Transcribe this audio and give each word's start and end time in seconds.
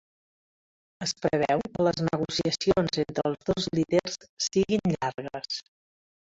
Es 1.05 1.11
preveu 1.25 1.61
que 1.75 1.85
les 1.87 2.01
negociacions 2.07 2.97
entre 3.03 3.27
els 3.31 3.45
dos 3.51 3.69
líders 3.81 4.19
siguin 4.47 4.97
llargues 4.97 5.63